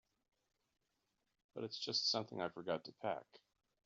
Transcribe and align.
But 1.53 1.63
it's 1.63 1.77
just 1.77 2.09
something 2.09 2.41
I 2.41 2.49
forgot 2.49 2.85
to 2.85 2.91
pack. 3.03 3.27